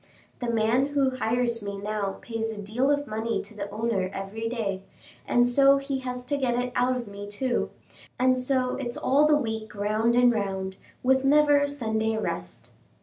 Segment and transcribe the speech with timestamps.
[0.39, 4.49] The man who hires me now pays a deal of money to the owner every
[4.49, 4.81] day,
[5.27, 7.69] and so he has to get it out of me, too;
[8.17, 12.71] and so it's all the week round and round, with never a Sunday rest."